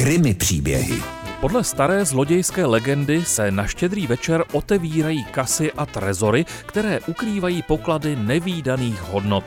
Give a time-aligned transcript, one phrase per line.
[0.00, 1.02] Krimi příběhy.
[1.40, 8.16] Podle staré zlodějské legendy se na štědrý večer otevírají kasy a trezory, které ukrývají poklady
[8.16, 9.44] nevýdaných hodnot.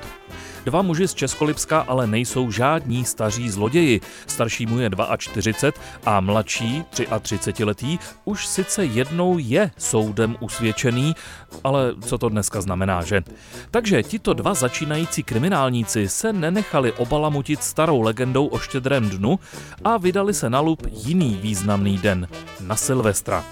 [0.65, 4.02] Dva muži z Českolipska ale nejsou žádní staří zloději.
[4.28, 11.15] Staršímu je 42 a mladší, 33-letý, už sice jednou je soudem usvědčený,
[11.64, 13.23] ale co to dneska znamená, že?
[13.71, 19.39] Takže tito dva začínající kriminálníci se nenechali obalamutit starou legendou o štědrém dnu
[19.84, 22.27] a vydali se na lup jiný významný den,
[22.60, 23.43] na Silvestra.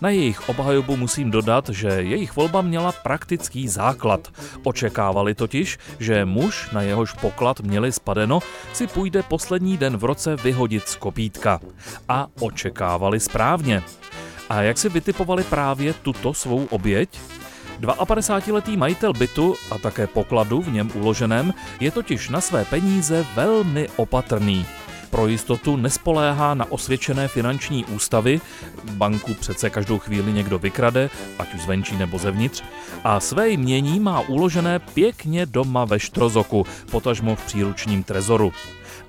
[0.00, 4.28] Na jejich obhajobu musím dodat, že jejich volba měla praktický základ.
[4.62, 8.40] Očekávali totiž, že muž, na jehož poklad měli spadeno,
[8.72, 11.60] si půjde poslední den v roce vyhodit z kopítka.
[12.08, 13.82] A očekávali správně.
[14.48, 17.18] A jak si vytipovali právě tuto svou oběť?
[17.80, 23.88] 52-letý majitel bytu a také pokladu v něm uloženém je totiž na své peníze velmi
[23.96, 24.66] opatrný.
[25.10, 28.40] Pro jistotu nespoléhá na osvědčené finanční ústavy,
[28.90, 32.62] banku přece každou chvíli někdo vykrade, ať už zvenčí nebo zevnitř,
[33.04, 38.52] a své jmění má uložené pěkně doma ve Štrozoku, potažmo v příručním trezoru.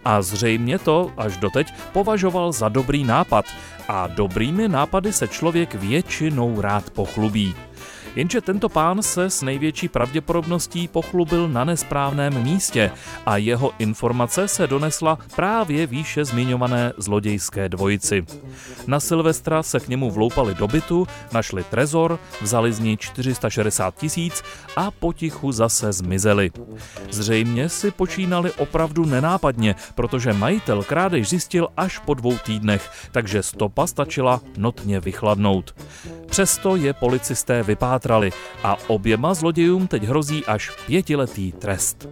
[0.06, 3.46] A zřejmě to až doteď považoval za dobrý nápad
[3.88, 7.56] a dobrými nápady se člověk většinou rád pochlubí.
[8.16, 12.92] Jenže tento pán se s největší pravděpodobností pochlubil na nesprávném místě
[13.26, 18.26] a jeho informace se donesla právě výše zmiňované zlodějské dvojici.
[18.88, 24.44] Na Silvestra se k němu vloupali do bytu, našli trezor, vzali z ní 460 tisíc
[24.76, 26.52] a potichu zase zmizeli.
[27.12, 33.88] Zřejmě si počínali opravdu nenápadně, protože majitel krádež zjistil až po dvou týdnech, takže stopa
[33.88, 35.76] stačila notně vychladnout.
[36.30, 38.32] Přesto je policisté vypátrali
[38.64, 42.08] a oběma zlodějům teď hrozí až pětiletý trest.